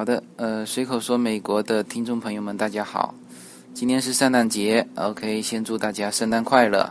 [0.00, 3.14] 好的，呃，随口说美国的听众朋友们，大家好，
[3.74, 6.90] 今天是圣诞节，OK，先祝大家圣诞快乐。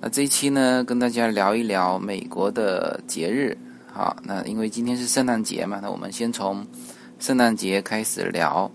[0.00, 3.58] 那这一期呢，跟大家聊一聊美国的节日。
[3.92, 6.64] 好，那因为今天是圣诞节嘛，那我们先从
[7.18, 8.70] 圣诞节开始聊。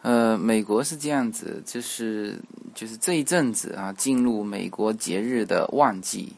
[0.00, 2.40] 呃，美国是这样子，就是
[2.74, 6.32] 就是这一阵子啊，进入美国节日的旺季，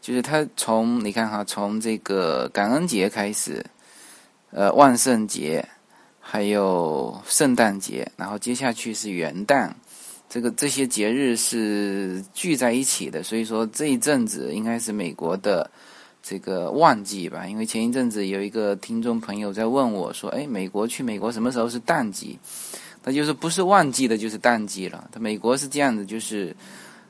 [0.00, 3.66] 就是它从你看哈，从这个感恩节开始。
[4.56, 5.62] 呃，万圣节，
[6.18, 9.70] 还有圣诞节，然后接下去是元旦，
[10.30, 15.70] 这个这些节日是聚在一起的，所以说这一阵子应该是美国的
[16.22, 17.46] 这个旺季吧。
[17.46, 22.38] 因为前一阵子有一个听众朋友在问我说：“哎，美国去美国什么时候是淡季？”
[23.04, 25.06] 那就是不是旺季的，就是淡季了。
[25.12, 26.56] 他美国是这样子，就是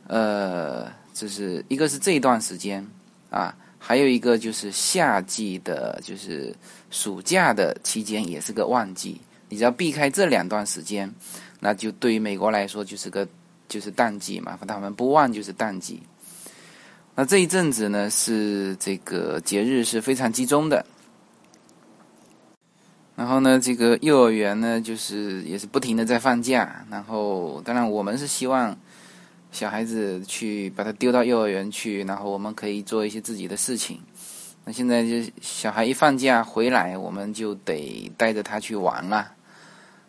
[0.08, 2.84] 呃，就是一个是这一段时间
[3.30, 3.54] 啊。
[3.88, 6.52] 还有一个就是夏季的，就是
[6.90, 9.20] 暑假的期间也是个旺季。
[9.48, 11.08] 你只要避开这两段时间，
[11.60, 13.24] 那就对于美国来说就是个
[13.68, 14.58] 就是淡季嘛。
[14.66, 16.02] 他们不旺就是淡季。
[17.14, 20.84] 那这一阵子呢，是这个节日是非常集中的。
[23.14, 26.84] 然后呢，这个幼儿园呢，就是也是不停的在放假。
[26.90, 28.76] 然后，当然我们是希望。
[29.56, 33.98] 小孩子去把他丢到幼儿园去，然后我们可以做一些自己的事情。
[34.66, 39.32] 那现在就小孩一放假回来，我们就得带着他去玩了。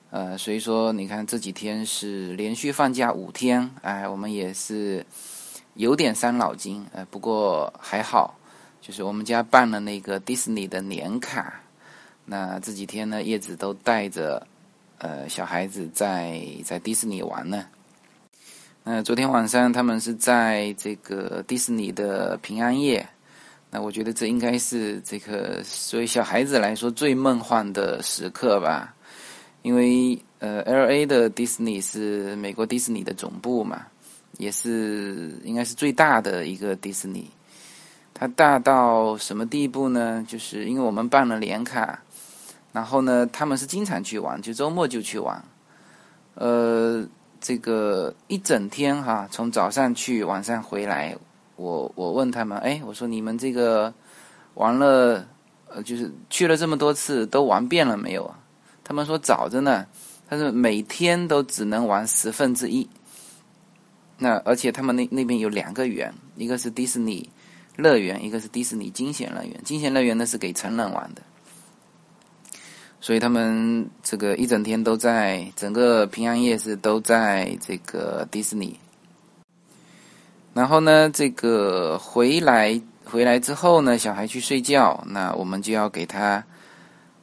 [0.10, 5.06] 呃，所以说你看这几天是连续放假五天，哎，我们也是
[5.76, 6.86] 有点伤脑筋。
[6.92, 8.38] 呃，不过还好，
[8.82, 11.62] 就是我们家办了那个迪士尼的年卡。
[12.26, 14.46] 那这几天呢，叶子都带着
[14.98, 17.66] 呃小孩子在在迪士尼玩呢。
[18.90, 23.06] 那昨天晚上他们是在这个迪士尼的平安夜，
[23.70, 28.96] 那我觉得这应该是这个作为小孩子来说最梦幻的时刻吧，
[29.62, 33.86] 因为呃，L A 的迪士尼是美国迪士尼的总部嘛，
[34.38, 37.30] 也是应该是最大的一个迪士尼。
[38.14, 40.26] 它大到什么地步呢？
[40.30, 42.00] 就是因为我们办了年卡，
[42.72, 45.44] 然后呢，他们是经常去玩，就周末就去玩，
[46.36, 47.06] 呃。
[47.40, 51.16] 这个一整天哈，从早上去，晚上回来，
[51.56, 53.94] 我我问他们，哎，我说你们这个
[54.56, 55.26] 玩了，
[55.70, 58.40] 呃，就是去了这么多次，都玩遍了没有啊？
[58.84, 59.86] 他们说早着呢，
[60.30, 62.88] 他说每天都只能玩十分之一。
[64.18, 67.30] 那而且他们那那边有两个园，一个是迪士尼
[67.76, 69.64] 乐园，一个是迪士尼惊险乐园。
[69.64, 71.22] 惊险乐园呢是给成人玩的。
[73.00, 78.78] 所以他们这个一整天都在整个平安夜是都在这个迪士尼。
[80.54, 86.44] 然后呢，这个回来回来之后呢，小孩去睡觉，那我们就要给他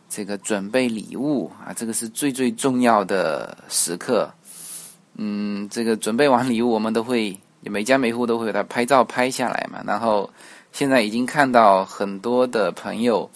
[0.09, 4.33] 这个准备礼物啊，这个是最最重要的时刻。
[5.17, 9.83] 嗯，这个准备完礼物，我们都会每家每户都会给他拍照拍下来嘛。
[9.85, 10.31] 然后
[10.71, 13.29] 现在已经看到很多的朋友。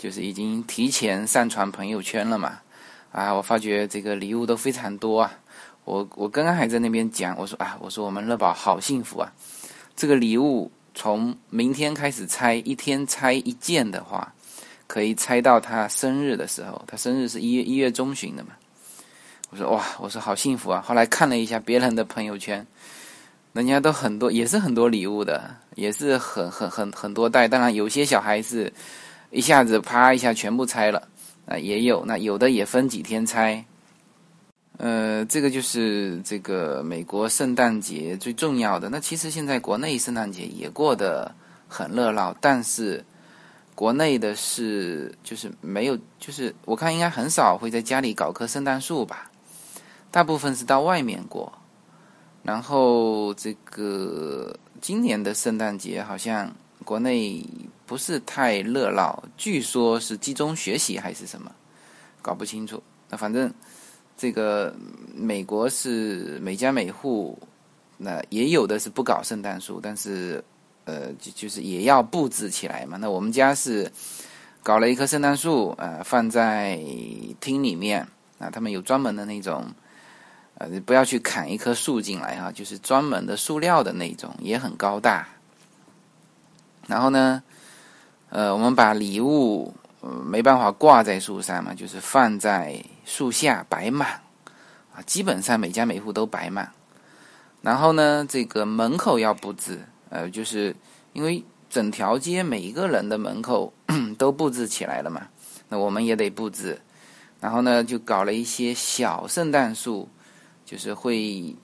[0.00, 2.58] 就是已经提前上传朋友圈了嘛，
[3.12, 5.30] 啊，我发觉这个礼物都非常多啊。
[5.84, 9.30] 我我刚刚还在那边讲，我说啊，我说我们乐宝好幸福啊。
[9.94, 14.32] 这个礼物从明天开始拆，一天拆一件的话，
[14.86, 16.82] 可以拆到他生日的时候。
[16.86, 18.52] 他生日是一月一月中旬的嘛。
[19.50, 20.80] 我说哇，我说好幸福啊。
[20.80, 22.66] 后来看了一下别人的朋友圈，
[23.52, 27.46] 人家都很多，也是很多礼物的，也是很很很很多袋。
[27.46, 28.72] 当然有些小孩子。
[29.30, 31.08] 一下子啪一下全部拆了
[31.46, 33.64] 啊，也有那有的也分几天拆。
[34.76, 38.88] 呃，这个就是这个美国圣诞节最重要的。
[38.88, 41.32] 那其实现在国内圣诞节也过得
[41.68, 43.04] 很热闹，但是
[43.74, 49.30] 国内的是就是没有，就是我看应该很少会在家里搞棵圣诞树吧，
[50.10, 51.52] 大部分是到外面过。
[52.42, 56.52] 然后这个今年的圣诞节好像
[56.84, 57.46] 国内。
[57.90, 61.50] 不是太热闹，据说是集中学习还是什么，
[62.22, 62.80] 搞不清楚。
[63.08, 63.52] 那反正
[64.16, 64.72] 这个
[65.12, 67.36] 美国是每家每户，
[67.96, 70.40] 那也有的是不搞圣诞树，但是
[70.84, 72.96] 呃，就就是也要布置起来嘛。
[72.96, 73.90] 那我们家是
[74.62, 76.76] 搞了一棵圣诞树，呃，放在
[77.40, 78.06] 厅里面。
[78.38, 79.66] 啊，他们有专门的那种，
[80.58, 85.26] 呃，不要去砍一棵树进来哈，就是专门的塑料的那种，也很高大。
[86.86, 87.42] 然后呢？
[88.30, 89.74] 呃，我们把礼物
[90.24, 94.22] 没办法挂在树上嘛，就是放在树下摆满
[94.94, 96.72] 啊，基本上每家每户都摆满。
[97.60, 100.74] 然后呢，这个门口要布置，呃，就是
[101.12, 103.72] 因为整条街每一个人的门口
[104.16, 105.26] 都布置起来了嘛，
[105.68, 106.80] 那我们也得布置。
[107.40, 110.08] 然后呢，就搞了一些小圣诞树，
[110.64, 111.56] 就是会，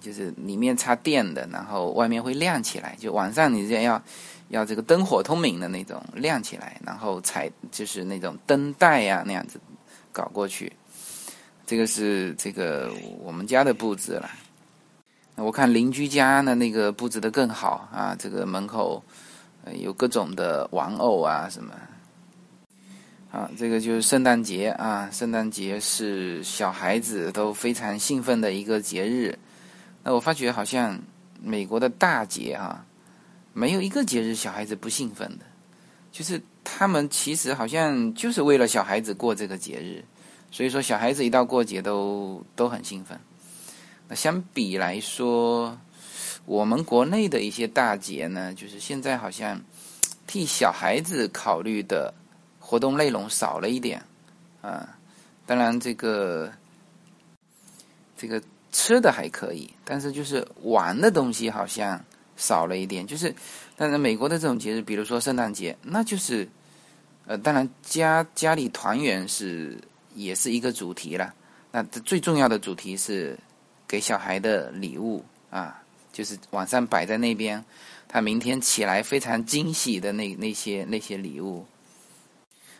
[0.00, 4.02] 就是里面插电的，然后外面会亮起来，就晚上你这样要
[4.50, 9.58] 要这个灯火通明的那种亮起来，然后才就是那种灯带呀那样子
[10.12, 10.72] 搞过去。
[11.66, 14.30] 这个是这个我们家的布置了。
[15.36, 19.02] 我看邻居家呢，那个布置的更好啊，这个门口
[19.74, 21.72] 有各种的玩偶啊什么。
[23.30, 25.08] 啊，这个就是圣诞节啊！
[25.12, 29.38] 圣诞节是小孩子都非常兴奋的一个节日。
[30.02, 30.98] 那我发觉好像
[31.40, 32.84] 美国的大节啊，
[33.52, 35.44] 没有一个节日小孩子不兴奋的，
[36.12, 40.04] 就是他们其实好像就是为了小孩子过这个节日，
[40.50, 43.18] 所以说小孩子一到过节都都很兴奋。
[44.08, 45.78] 那相比来说，
[46.46, 49.60] 我们国内的一些大节呢，就是现在好像
[50.26, 52.14] 替小孩子考虑的。
[52.62, 54.00] 活动内容少了一点，
[54.62, 54.96] 啊，
[55.44, 56.52] 当然这个
[58.16, 62.00] 这个吃的还可以，但是就是玩的东西好像
[62.40, 63.06] 少了一点。
[63.06, 63.32] 就是，
[63.76, 66.48] 但是美国的这种节日，比如说圣诞节，那就是，
[67.26, 69.78] 呃，当然家家里团圆是
[70.14, 71.32] 也是一个主题了。
[71.70, 73.38] 那最重要的主题是
[73.86, 75.80] 给小孩的礼物啊，
[76.12, 77.64] 就是晚上摆在那边，
[78.08, 81.64] 他明天起来非常惊喜的那那些那些礼物。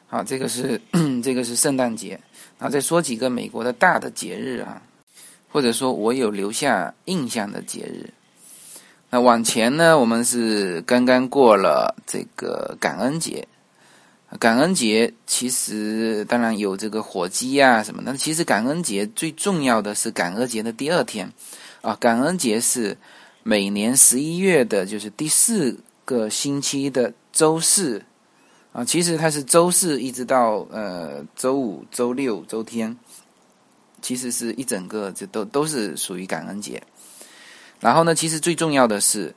[0.08, 0.80] 好，这个是
[1.22, 2.18] 这个是圣诞节，
[2.58, 4.82] 然后再说几个美国的大的节日啊，
[5.48, 8.12] 或者说我有留下印象的节日。
[9.10, 13.46] 那往前呢，我们是刚刚过了这个感恩节，
[14.38, 21.28] 感恩节其实当然有这个火鸡啊什么，但其实感恩节最重要的是感恩节的第二天
[21.82, 22.96] 啊，感恩节是
[23.42, 28.02] 每年十一月的，就是第四个星期的周四。
[28.72, 32.96] 啊，其实它是周四一直到呃周五、周六、周天，
[34.00, 36.80] 其实是一整个这都都是属于感恩节。
[37.80, 39.34] 然后呢，其实最重要的是，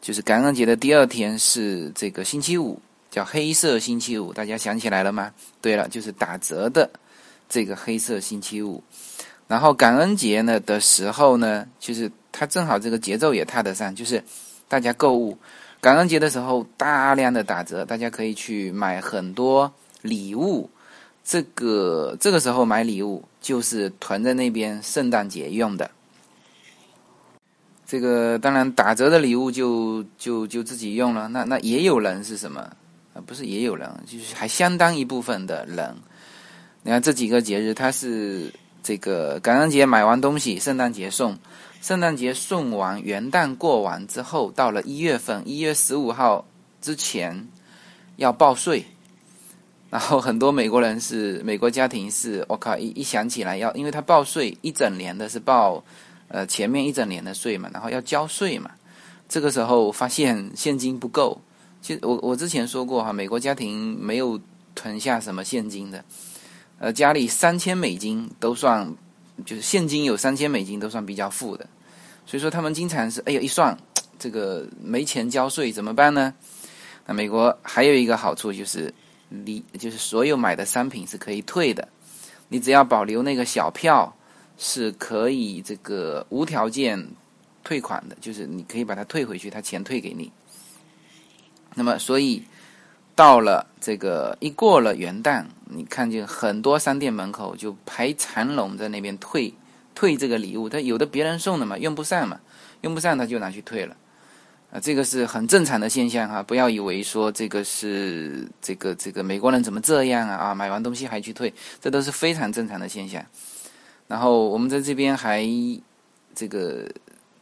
[0.00, 2.80] 就是感恩节的第二天是这个星期五，
[3.10, 5.32] 叫黑色星期五，大家想起来了吗？
[5.60, 6.90] 对了，就是打折的
[7.48, 8.82] 这个黑色星期五。
[9.46, 14.22] 然后感恩节呢的时候呢，就是它正好这个节奏也踏得上，就是
[14.66, 15.38] 大家购物。
[15.80, 20.68] 感恩节的时候，大量的打折，大家可以去买很多礼物。
[21.24, 25.90] 这个这个时候买礼物，就是囤在那边圣诞节用的。
[27.86, 31.28] 这个当然打折的礼物就就就自己用了。
[31.28, 32.60] 那那也有人是什么
[33.14, 33.20] 啊？
[33.26, 35.94] 不是也有人，就是还相当一部分的人。
[36.82, 38.52] 你看这几个节日，它是
[38.82, 41.38] 这个感恩节买完东西，圣诞节送。
[41.80, 46.46] 圣诞节送完，元旦过完之后，到了一月份，一月十五号
[46.80, 47.48] 之前
[48.16, 48.84] 要报税。
[49.90, 55.84] 然后很多美国人是美国家庭是，我靠，一一想起来要，因为他报税一整年的是报，
[56.32, 58.70] 呃，前面一整年的税嘛，然后要交税嘛。
[59.28, 61.40] 这个时候发现 现金不够，
[61.80, 64.40] 其实我我之前说过哈，美国家庭没有
[64.74, 66.02] 囤下什么现金的，
[66.78, 68.92] 呃，家里三千美金都算。
[69.46, 71.66] 就是现金有三千美金都算比较富的，
[72.26, 73.76] 所以说他们经常是哎呀一算，
[74.18, 76.32] 这个没钱交税怎么办呢？
[77.06, 78.92] 那美国还有一个好处就是，
[79.30, 81.88] 你就是所有买的商品是可以退的，
[82.48, 84.14] 你只要保留那个小票
[84.62, 87.08] 是可以这个无条件
[87.64, 90.30] 退款的，就是你可以把它退回去，他钱退给你。
[91.74, 92.44] 那么所以。
[93.14, 99.52] 到了这个一过了元旦，你看见很多商店门口就排长龙在那边退
[99.94, 102.40] 退这个礼物，他有的别人送的嘛，用不上嘛，
[102.80, 103.94] 用不上他就拿去退了，
[104.72, 111.52] 啊，这个是很正常的现象哈，不要以为说这个是这个这个美国人怎么这样啊啊，买完东西还去退，
[111.82, 113.22] 这都是非常正常的现象。
[114.12, 115.42] 然后我们在这边还
[116.34, 116.86] 这个，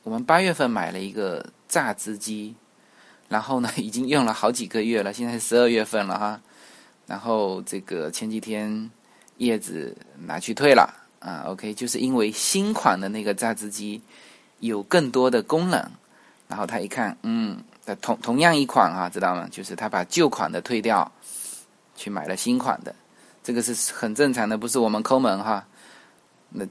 [0.04, 2.54] 我们八月份买了一个榨汁机。
[3.28, 6.40] 然后呢， 已经用了好几个月了，现在十二月份了哈。
[7.08, 8.88] 然后这个前几天
[9.38, 9.96] 叶子
[10.26, 14.00] 拿去退了啊，OK，就是因为新款的那个榨汁机
[14.60, 15.84] 有更多的功能。
[16.46, 17.58] 然后他一看，嗯，
[18.00, 19.48] 同同样一款啊，知道吗？
[19.50, 21.10] 就是他把旧款的退掉，
[21.96, 22.94] 去买了新款的，
[23.42, 25.66] 这个是很正常的，不是我们抠门哈。
[26.50, 26.64] 那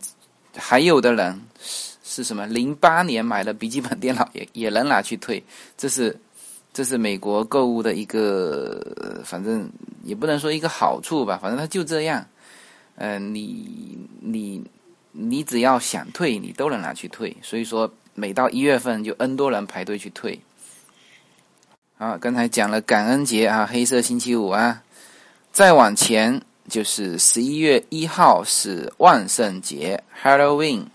[0.56, 2.46] 还有的人是是什么？
[2.48, 5.44] 零八年买了笔记本电脑也也能拿去退，
[5.78, 6.18] 这是。
[6.72, 9.68] 这是美国购物的一个，反正
[10.04, 12.24] 也不能说一个好处吧，反正它就这样。
[12.96, 14.64] 嗯，你你
[15.12, 17.36] 你只要想退，你都能拿去退。
[17.42, 20.40] 所以说，每到一月份就 N 多人排队去退。
[21.98, 24.84] 好，刚才讲了感恩节啊，黑色星期五啊，
[25.52, 26.40] 再往前
[26.70, 30.86] 就是十一月一号是万圣节 （Halloween）。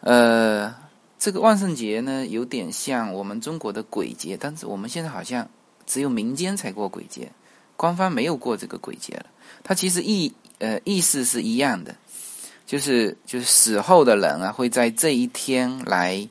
[0.00, 0.74] 呃，
[1.18, 5.48] 这个万圣节呢，有点像我们中国的鬼节，但是我们现在好像
[5.86, 7.30] 只有民间才过鬼节，
[7.76, 9.26] 官方没有过这个鬼节了。
[9.62, 11.94] 它其实意呃意思是一样的，
[12.66, 16.26] 就是就是死后的人啊，会在这一天来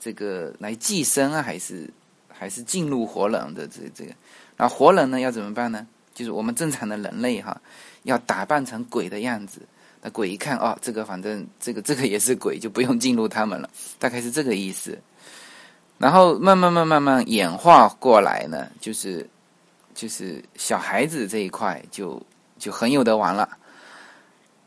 [0.00, 1.88] 这个来寄生啊，还是
[2.28, 4.12] 还是进入活人的这这个。
[4.56, 5.86] 然后活人呢要怎么办呢？
[6.14, 7.60] 就是我们正常的人类哈，
[8.02, 9.60] 要打扮成鬼的样子。
[10.00, 14.98] 那鬼一看哦，这个反正这个这个也是鬼，就不用进入他们了，大概是这个意思。
[15.98, 19.28] 然后慢慢慢慢慢演化过来呢，就是
[19.94, 22.20] 就是小孩子这一块就
[22.58, 23.48] 就很有得玩了。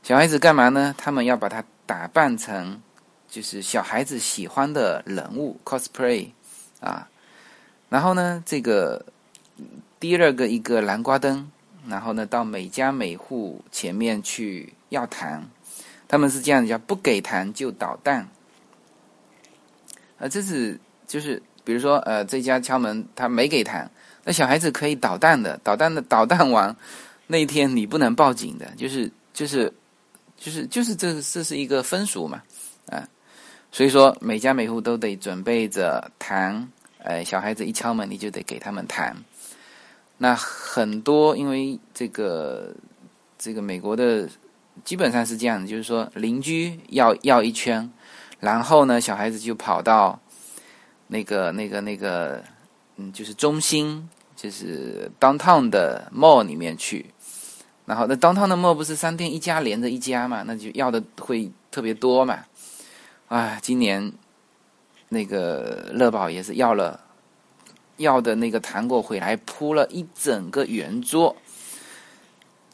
[0.04, 0.96] 小孩子干嘛呢？
[0.98, 2.82] 他们要把它打扮成
[3.28, 6.30] 就是小孩子喜欢的人物 cosplay
[6.80, 7.10] 啊。
[7.90, 9.06] 然后呢，这个
[10.08, 11.50] 第二个一个南瓜灯。
[11.88, 15.48] 然后呢，到每家每户前面去要糖，
[16.08, 18.28] 他们是这样叫不给糖就捣蛋。
[20.18, 23.88] 啊，这是就是比如说呃，这家敲门他没给糖，
[24.24, 26.76] 那小孩子可以捣蛋的，捣蛋的捣蛋完，
[27.28, 29.72] 那一天你不能报警的，就是就是
[30.38, 32.42] 就是就是这这是一个风俗嘛
[32.88, 33.08] 啊，
[33.72, 39.16] 所以说每家每户都得准备着糖，呃，小孩子一敲门你就得给他们糖。
[40.17, 42.74] 那很多，因为这个
[43.38, 44.29] 这个美国的
[44.84, 47.91] 基本上是这样，就是说邻居要要一圈，
[48.39, 50.19] 然后呢，小孩子就跑到
[51.07, 52.41] 那个那个那个
[52.95, 57.07] 嗯，就是中心，就是 downtown 的 mall 里面去，
[57.86, 62.45] 然后那 downtown 的 mall 不是商店一家连着一家嘛，那就要的会特别多嘛。
[63.27, 64.13] 啊，今年
[65.10, 67.05] 那个乐宝也是要了。
[67.98, 71.36] 要的那个糖果回来铺了一整个圆桌，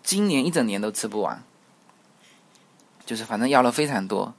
[0.03, 1.43] 今年一整年都吃不完，
[3.05, 4.33] 就是反正要了非常多。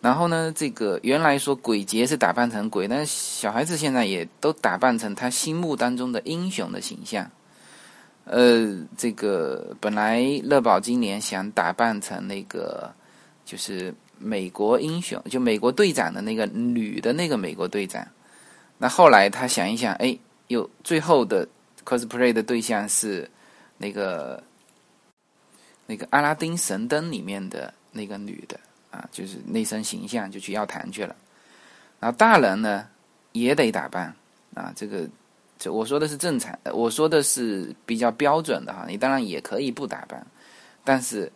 [0.00, 7.30] 然后呢，这个原来说鬼节是打扮成鬼，但是小孩子现在也都打扮成他心目当中的英雄的形象。
[8.24, 12.92] 呃，这个本来乐宝今年想打扮成那个，
[13.44, 18.04] 就是美国英雄，就美国队长的那个女的那个美国队长。
[18.82, 21.46] 那后来他想一想，哎，有最后的
[21.84, 23.30] cosplay 的对象是
[23.78, 24.42] 那个
[25.86, 28.58] 那个阿拉丁神灯里面的那个女的
[28.90, 31.14] 啊，就是那身形象就去要糖去了。
[32.00, 32.84] 然后大人呢
[33.30, 34.12] 也得打扮
[34.52, 35.08] 啊，这个
[35.60, 38.84] 这我说的是正常，我说的是比较标准的哈。
[38.88, 40.26] 你当然也可以不打扮，
[40.82, 41.30] 但是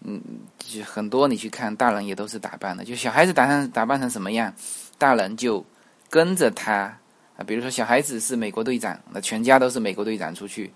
[0.00, 0.20] 嗯，
[0.58, 4.52] 就很多你去看大人也都是打扮的，就小孩子打扮打扮成什么样，
[4.98, 5.64] 大人就。
[6.10, 6.98] 跟着他
[7.36, 10.72] 啊，比如说小孩子是美国队长，那全家都是美国队长出去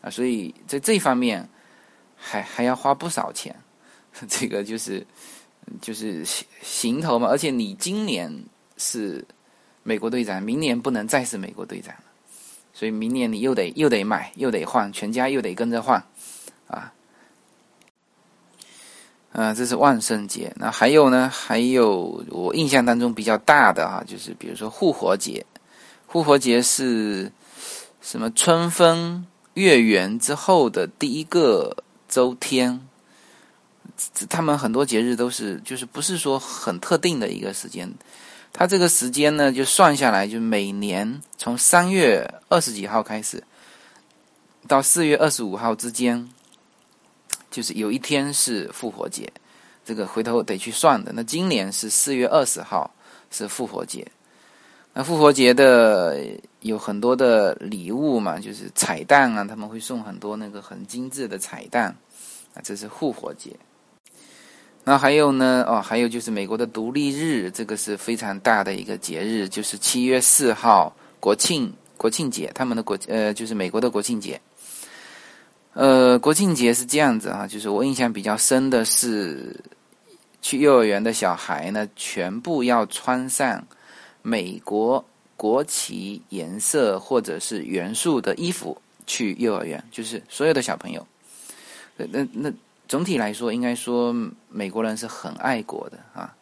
[0.00, 1.48] 啊，所以在这方面
[2.16, 3.54] 还还要花不少钱。
[4.28, 5.06] 这个就是
[5.80, 6.22] 就是
[6.60, 8.30] 行头嘛，而且你今年
[8.76, 9.24] 是
[9.82, 12.04] 美国队长，明年不能再是美国队长了，
[12.74, 16.04] 所以明年你又得又得买又得换，全家又得跟着换
[16.66, 16.92] 啊。
[19.32, 20.52] 啊，这是万圣节。
[20.56, 21.28] 那还有呢？
[21.28, 25.44] 还有我印象当中比较大的哈，就是比如说复活节。
[26.06, 27.32] 复活节是
[28.02, 28.30] 什么？
[28.32, 31.74] 春分月圆之后的第一个
[32.08, 32.86] 周天。
[34.28, 37.90] 他们很多节日都是，就是不是说很特定的一个时间。
[38.52, 43.42] 它这个时间呢，就算下来，就每年从三月二十几号开始，
[44.68, 46.28] 到四月二十五号之间。
[47.52, 49.30] 就是有一天是复活节，
[49.84, 51.12] 这个回头得去算的。
[51.14, 52.90] 那今年是四月二十号
[53.30, 54.04] 是复活节，
[54.94, 56.26] 那复活节的
[56.60, 61.94] 有很多的礼物嘛，就是彩蛋啊，他们会送很多那个很精致的彩蛋
[62.54, 63.54] 啊，这是复活节。
[64.84, 74.40] 那还有呢，哦，还有就是美国的独立日，这个是非常大的一个节日，就是七月四号国庆国庆节，他们的国呃就是美国的国庆节。
[75.74, 79.58] 呃，国庆节是这样子啊，就是我印象比较深的是，
[80.42, 83.66] 去幼儿园的小孩呢，全部要穿上
[84.20, 85.02] 美国
[85.34, 88.76] 国旗颜色或者是元素的衣服
[89.06, 91.06] 去幼儿园，就是所有的小朋友。
[91.96, 92.52] 那那
[92.86, 94.14] 总体来说，应该说
[94.50, 96.34] 美国人是很爱国的啊，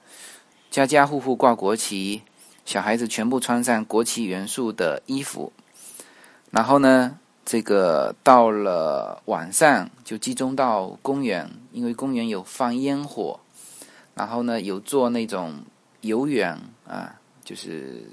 [0.73, 2.21] 家家户户挂国旗，
[2.65, 5.53] 小孩子全部穿上国旗元素的衣服，
[6.51, 7.17] 然后呢？
[7.45, 13.41] 这个到了晚上就集中到公园，因为公园有放烟火，
[14.15, 15.61] 然后呢有做那种
[16.03, 16.57] 游园
[16.87, 18.05] 啊，就是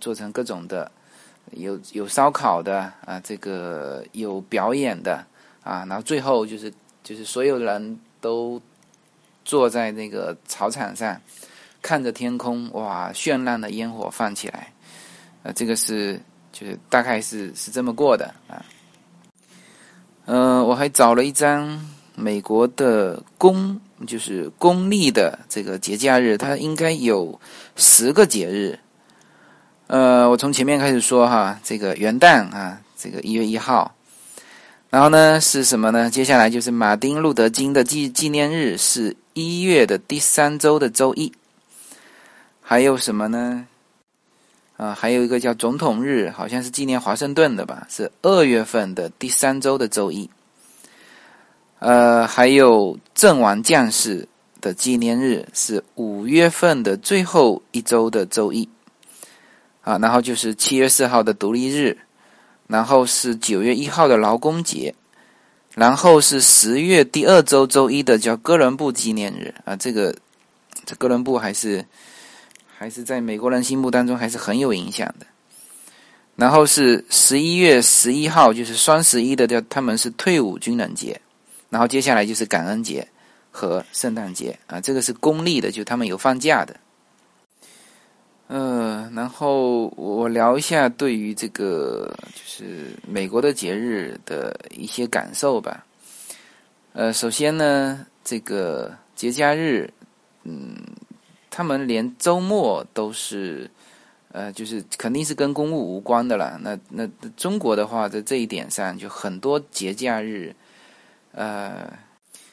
[0.00, 0.90] 做成各种的，
[1.52, 5.24] 有有烧烤的啊，这个有表演的，
[5.62, 6.72] 啊，然后最后就是
[7.02, 8.60] 就是所有人都
[9.44, 11.20] 坐在那个草场上，
[11.82, 14.72] 看着天空，哇，绚烂的烟火放起来，
[15.42, 16.20] 呃，这个是
[16.60, 18.62] 就是大概是是这么过的啊。
[20.26, 27.40] 嗯，我还找了一张美国的公，就是公历的这个节假日，它应该有
[27.76, 28.78] 十个节日。
[29.86, 33.94] 呃，我从前面开始说哈，这个元旦啊，这个一月一号，
[34.90, 36.10] 然后呢是什么呢？
[36.10, 41.32] 接下来就是马丁路德金的纪纪念日，是一月的第三周的周一。
[42.60, 43.66] 还有什么呢？
[44.80, 47.86] 啊，还有一个叫总统日，好像是纪念华盛顿的吧？
[47.90, 50.30] 是二月份的第三周的周一。
[51.80, 54.26] 呃，还有阵亡将士
[54.62, 58.66] 的纪念日，是五月份的最后一周的周一。
[59.82, 61.98] 啊，然后就是七月四号的独立日，
[62.66, 64.94] 然后是九月一号的劳工节，
[65.74, 69.76] 然后是十月第二周周一的叫哥伦布纪念日啊。
[69.76, 70.16] 这个
[70.86, 71.84] 这哥伦布还是
[72.80, 75.26] 还是在美国人心目当中还是很有影响的。
[76.34, 81.20] 然后是十一月十一号，就是双十一的叫他们是退伍军人节，
[81.68, 83.06] 然后接下来就是感恩节
[83.50, 84.80] 和圣诞节啊。
[84.80, 86.74] 这个是公历的，就他们有放假的。
[88.46, 95.84] 呃，然后我聊一下对于这个就是美国的节日的一些感受吧。
[96.94, 99.92] 呃，首先呢，这个节假日，
[100.44, 100.74] 嗯，
[101.60, 103.70] 他们连周末都是，
[104.32, 106.58] 呃，就是肯定是跟公务无关的了。
[106.62, 110.56] 那那中国的话，在这一点上，就很多节假日，
[111.32, 111.92] 呃，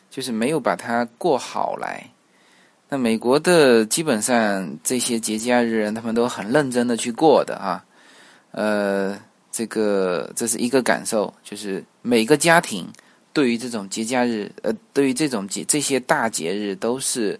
[0.09, 2.05] 就是没有把它过好来。
[2.89, 7.85] 那美国的基本上这些节假日，他们都很认真的去过的啊，
[8.51, 9.17] 呃，
[9.53, 12.85] 这个这是一个感受，就是每个家庭
[13.31, 17.39] 对于这种节假日，呃，对于这种节这些大节日都是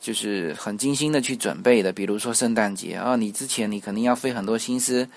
[0.00, 1.92] 就是很精心的去准备的。
[1.92, 5.08] 比如说圣诞节啊，你之前你肯定要费很多心思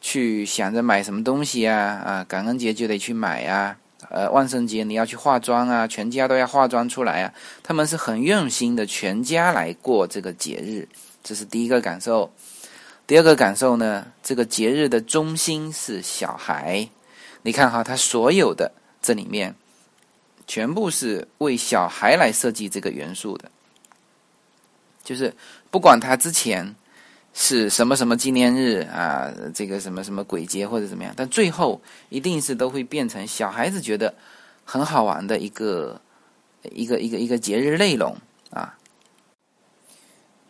[0.00, 3.76] 去想着买什么东西啊，啊，感恩节就得去买呀。
[4.10, 7.32] 呃，万圣节你要去化妆啊，全家都要化妆出来啊。
[7.62, 10.86] 他们是很用心的，全家来过这个节日，
[11.22, 12.30] 这是第一个感受。
[13.06, 16.88] 第二个感受呢，这个节日的中心是小孩。
[17.42, 19.54] 你看哈，他所有的这里面，
[20.46, 23.50] 全部是为小孩来设计这个元素的，
[25.04, 25.32] 就是
[25.70, 26.74] 不管他之前。
[27.36, 29.28] 是什么什么纪念日啊？
[29.52, 31.12] 这个什么什么鬼节或者怎么样？
[31.16, 34.14] 但最后一定是都会变成小孩子觉得
[34.64, 36.00] 很好玩的一个
[36.70, 38.16] 一个一个一个节日内容
[38.50, 38.78] 啊。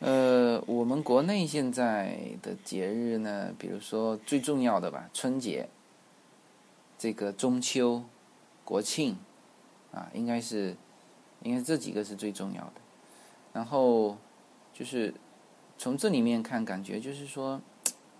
[0.01, 5.67] 呃，我们国内现在的节日呢，比如说最重要的吧，春节、
[6.99, 8.05] 这个中秋、
[8.62, 9.17] 国庆
[9.90, 10.77] 啊，应该是
[11.43, 12.73] 应该这几个是最重要的。
[13.55, 14.19] 然后
[14.75, 15.15] 就是。
[15.77, 17.61] 从这里面看，感觉就是说，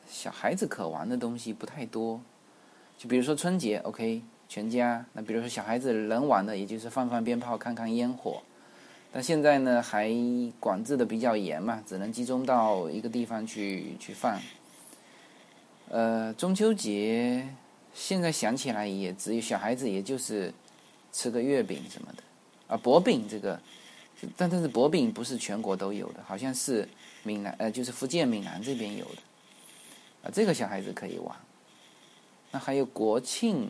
[0.09, 2.21] 小孩子可玩的东西不太多。
[2.99, 5.07] 就比如说春节，OK，全家。
[5.13, 8.43] 那比如说小孩子能玩的，也就是放放鞭炮、看看烟火。
[9.13, 10.11] 但现在呢，还
[10.59, 14.37] 管制的比较严嘛，只能集中到一个地方去去放。
[15.89, 17.49] 呃，中秋节
[17.95, 20.53] 现在想起来也只有小孩子，也就是
[21.13, 22.23] 吃个月饼什么的
[22.67, 23.59] 啊，薄饼这个。
[24.37, 26.89] 但但是薄饼不是全国都有的，好像是
[27.23, 29.23] 闽南呃，就是福建闽南这边有的，
[30.23, 31.37] 啊，这个小孩子可以玩。
[32.51, 33.69] 那还有国庆，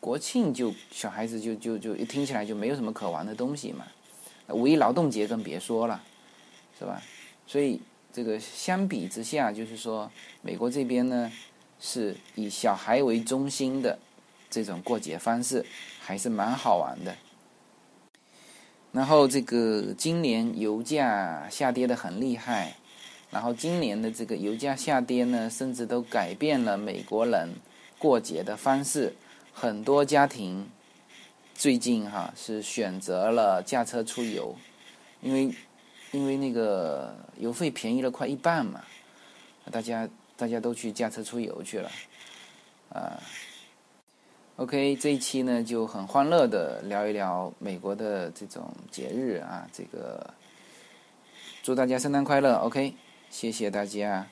[0.00, 3.86] 国庆就小孩子就就就一听起来就没有什么可玩的东西嘛。
[4.48, 6.00] 五一劳动节更别说了，
[6.78, 7.02] 是吧？
[7.46, 7.80] 所以
[8.12, 10.10] 这个相比之下，就是说
[10.42, 11.32] 美国这边呢
[11.80, 13.98] 是以小孩为中心的
[14.48, 15.64] 这种过节方式，
[16.00, 17.16] 还是蛮好玩的。
[18.96, 22.74] 然后这个今年油价下跌的很厉害，
[23.30, 27.50] 然后今年的这个油价下跌呢，甚至都改变了美国人
[27.98, 29.14] 过节的方式。
[29.52, 30.66] 很多家庭
[31.54, 34.56] 最近哈是选择了驾车出游，
[35.20, 35.54] 因为
[36.12, 38.82] 因为那个油费便宜了快一半嘛，
[39.70, 41.90] 大家大家都去驾车出游去了，
[42.88, 43.20] 啊。
[44.56, 50.32] OK，这一期呢就很欢乐的聊一聊美国的这种节日啊，这个
[51.62, 52.54] 祝大家圣诞快乐。
[52.60, 52.94] OK，
[53.28, 54.26] 谢谢大家。